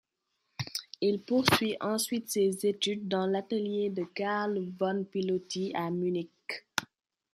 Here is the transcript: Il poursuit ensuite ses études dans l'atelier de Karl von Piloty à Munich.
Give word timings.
Il 1.01 1.21
poursuit 1.21 1.77
ensuite 1.79 2.27
ses 2.31 2.65
études 2.65 3.07
dans 3.07 3.27
l'atelier 3.27 3.91
de 3.91 4.03
Karl 4.03 4.71
von 4.79 5.03
Piloty 5.03 5.73
à 5.75 5.91
Munich. 5.91 6.31